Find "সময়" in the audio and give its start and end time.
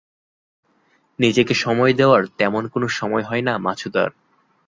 1.55-1.93, 2.89-3.23